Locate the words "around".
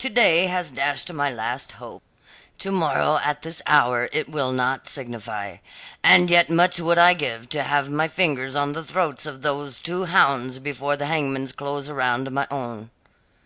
11.88-12.30